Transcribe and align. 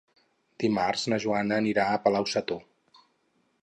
Dimarts 0.63 1.03
na 1.13 1.21
Joana 1.25 1.61
anirà 1.63 1.87
a 1.99 2.03
Palau-sator. 2.07 2.67